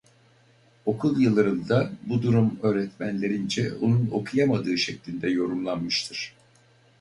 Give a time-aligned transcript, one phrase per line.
[0.85, 6.33] Okul yıllarında bu durum öğretmenlerince onun okuyamadığı şeklinde yorumlanmıştır.